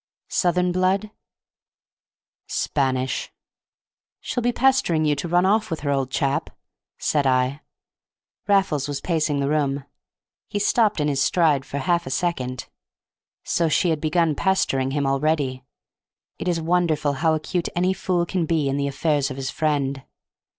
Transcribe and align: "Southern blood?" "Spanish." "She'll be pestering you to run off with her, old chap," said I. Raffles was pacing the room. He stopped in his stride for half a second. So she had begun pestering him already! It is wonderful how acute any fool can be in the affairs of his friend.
"Southern 0.29 0.71
blood?" 0.71 1.11
"Spanish." 2.47 3.31
"She'll 4.19 4.41
be 4.41 4.51
pestering 4.51 5.05
you 5.05 5.15
to 5.15 5.27
run 5.27 5.45
off 5.45 5.69
with 5.69 5.81
her, 5.81 5.91
old 5.91 6.09
chap," 6.09 6.49
said 6.97 7.27
I. 7.27 7.61
Raffles 8.47 8.87
was 8.87 8.99
pacing 8.99 9.39
the 9.41 9.47
room. 9.47 9.85
He 10.47 10.57
stopped 10.57 10.99
in 10.99 11.07
his 11.07 11.21
stride 11.21 11.65
for 11.65 11.77
half 11.77 12.07
a 12.07 12.09
second. 12.09 12.67
So 13.43 13.69
she 13.69 13.91
had 13.91 14.01
begun 14.01 14.33
pestering 14.33 14.89
him 14.89 15.05
already! 15.05 15.63
It 16.39 16.47
is 16.47 16.59
wonderful 16.59 17.13
how 17.21 17.35
acute 17.35 17.69
any 17.75 17.93
fool 17.93 18.25
can 18.25 18.47
be 18.47 18.67
in 18.69 18.77
the 18.77 18.87
affairs 18.87 19.29
of 19.29 19.37
his 19.37 19.51
friend. 19.51 20.01